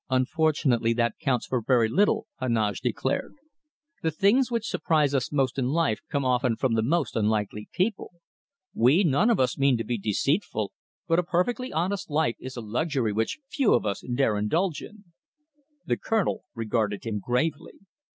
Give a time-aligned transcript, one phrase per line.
[0.09, 3.35] "Unfortunately, that counts for very little," Heneage declared.
[4.01, 8.13] "The things which surprise us most in life come often from the most unlikely people.
[8.73, 10.71] We none of us mean to be deceitful,
[11.07, 15.03] but a perfectly honest life is a luxury which few of us dare indulge in."
[15.85, 17.73] The Colonel regarded him gravely.